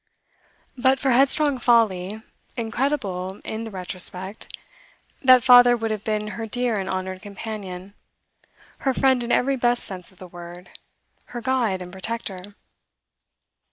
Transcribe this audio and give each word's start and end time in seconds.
But 0.75 0.99
for 0.99 1.11
headstrong 1.11 1.59
folly, 1.59 2.23
incredible 2.57 3.39
in 3.45 3.65
the 3.65 3.69
retrospect, 3.69 4.51
that 5.21 5.43
father 5.43 5.77
would 5.77 5.91
have 5.91 6.03
been 6.03 6.29
her 6.29 6.47
dear 6.47 6.73
and 6.73 6.89
honoured 6.89 7.21
companion, 7.21 7.93
her 8.79 8.95
friend 8.95 9.21
in 9.21 9.31
every 9.31 9.57
best 9.57 9.83
sense 9.83 10.11
of 10.11 10.17
the 10.17 10.25
word, 10.25 10.71
her 11.25 11.41
guide 11.41 11.83
and 11.83 11.91
protector. 11.91 12.55